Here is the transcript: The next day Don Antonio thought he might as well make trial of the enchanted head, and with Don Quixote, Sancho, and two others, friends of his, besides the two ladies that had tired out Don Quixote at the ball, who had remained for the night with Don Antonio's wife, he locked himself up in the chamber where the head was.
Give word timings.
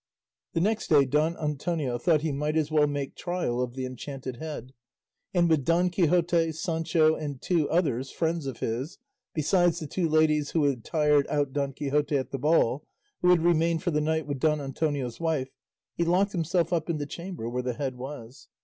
The 0.53 0.61
next 0.61 0.87
day 0.89 1.05
Don 1.05 1.37
Antonio 1.37 1.99
thought 1.99 2.21
he 2.23 2.31
might 2.31 2.57
as 2.57 2.71
well 2.71 2.87
make 2.87 3.13
trial 3.13 3.61
of 3.61 3.75
the 3.75 3.85
enchanted 3.85 4.37
head, 4.37 4.73
and 5.31 5.47
with 5.47 5.63
Don 5.63 5.91
Quixote, 5.91 6.53
Sancho, 6.53 7.13
and 7.13 7.39
two 7.39 7.69
others, 7.69 8.09
friends 8.09 8.47
of 8.47 8.61
his, 8.61 8.97
besides 9.35 9.79
the 9.79 9.85
two 9.85 10.09
ladies 10.09 10.53
that 10.53 10.61
had 10.63 10.83
tired 10.83 11.27
out 11.27 11.53
Don 11.53 11.73
Quixote 11.73 12.17
at 12.17 12.31
the 12.31 12.39
ball, 12.39 12.83
who 13.21 13.29
had 13.29 13.43
remained 13.43 13.83
for 13.83 13.91
the 13.91 14.01
night 14.01 14.25
with 14.25 14.39
Don 14.39 14.59
Antonio's 14.59 15.19
wife, 15.19 15.49
he 15.93 16.03
locked 16.03 16.31
himself 16.31 16.73
up 16.73 16.89
in 16.89 16.97
the 16.97 17.05
chamber 17.05 17.47
where 17.47 17.61
the 17.61 17.73
head 17.73 17.95
was. 17.95 18.47